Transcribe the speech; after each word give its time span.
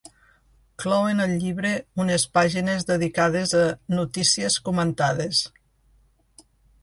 Clouen 0.83 1.19
el 1.25 1.33
llibre 1.43 1.73
unes 2.05 2.23
pàgines 2.37 2.87
dedicades 2.87 3.53
a 3.59 3.63
“notícies 3.97 4.57
comentades”. 4.69 5.43